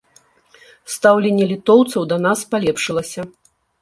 [0.93, 3.21] Стаўленне літоўцаў да нас палепшылася.